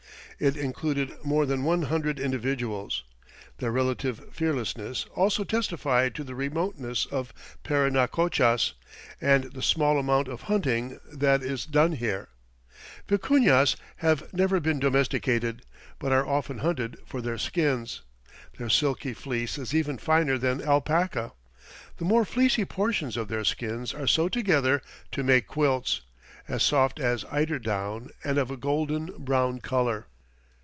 [0.43, 3.03] It included more than one hundred individuals.
[3.59, 7.31] Their relative fearlessness also testified to the remoteness of
[7.63, 8.73] Parinacochas
[9.21, 12.29] and the small amount of hunting that is done here.
[13.07, 15.61] Vicuñas have never been domesticated,
[15.99, 18.01] but are often hunted for their skins.
[18.57, 21.33] Their silky fleece is even finer than alpaca.
[21.97, 24.81] The more fleecy portions of their skins are sewed together
[25.11, 26.01] to make quilts,
[26.47, 30.07] as soft as eider down and of a golden brown color.